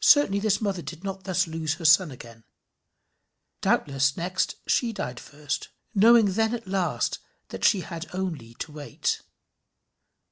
Certainly 0.00 0.40
this 0.40 0.60
mother 0.60 0.82
did 0.82 1.04
not 1.04 1.22
thus 1.22 1.46
lose 1.46 1.74
her 1.74 1.84
son 1.84 2.10
again. 2.10 2.42
Doubtless 3.60 4.16
next 4.16 4.56
she 4.68 4.92
died 4.92 5.20
first, 5.20 5.68
knowing 5.94 6.32
then 6.32 6.52
at 6.56 6.66
last 6.66 7.20
that 7.50 7.62
she 7.64 7.82
had 7.82 8.12
only 8.12 8.54
to 8.54 8.72
wait. 8.72 9.22